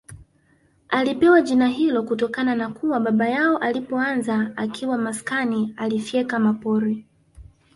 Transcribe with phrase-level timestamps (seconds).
[0.89, 7.05] Alipewa jina hilo kutokana na kuwa baba yao alipoanza akiwa maskani alifyeka mapori